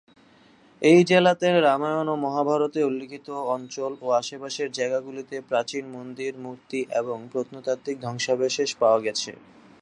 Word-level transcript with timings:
এই 0.81 0.99
জেলাতে 1.03 1.47
রামায়ণ 1.59 2.07
ও 2.09 2.25
মহাভারতে 2.25 2.79
উল্লিখিত 2.83 3.27
অঞ্চল 3.55 3.91
ও 4.01 4.17
আশেপাশের 4.21 4.69
জায়গাগুলিতে 4.71 5.35
প্রাচীন 5.49 5.83
মন্দির, 5.95 6.31
মূর্তি 6.37 6.79
এবং 6.91 7.17
প্রত্নতাত্ত্বিক 7.31 7.97
ধ্বংসাবশেষ 8.01 8.69
পাওয়া 8.81 8.99
গেছে। 9.05 9.31